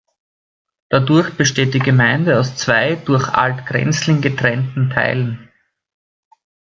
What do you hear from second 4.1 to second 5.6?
getrennten Teilen.